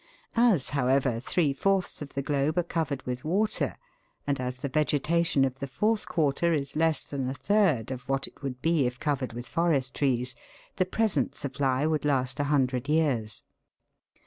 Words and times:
As, 0.35 0.69
however, 0.71 1.19
three 1.19 1.53
fourths 1.53 2.01
of 2.01 2.15
the 2.15 2.23
globe 2.23 2.57
are 2.57 2.63
covered 2.63 3.03
with 3.03 3.23
water, 3.23 3.75
and 4.25 4.39
as 4.39 4.57
the 4.57 4.67
vegetation 4.67 5.45
of 5.45 5.59
the 5.59 5.67
fourth 5.67 6.07
quarter 6.07 6.53
is 6.53 6.75
less 6.75 7.03
than 7.03 7.29
a 7.29 7.35
third 7.35 7.91
of 7.91 8.09
what 8.09 8.25
it 8.25 8.41
would 8.41 8.63
be 8.63 8.87
if 8.87 8.99
covered 8.99 9.33
with 9.33 9.45
forest 9.45 9.93
trees, 9.93 10.33
the 10.77 10.87
present 10.87 11.35
supply 11.35 11.85
would 11.85 12.03
last 12.03 12.39
a 12.39 12.45
hundred 12.45 12.89
years. 12.89 13.43